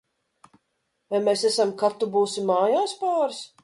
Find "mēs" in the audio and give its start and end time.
1.27-1.45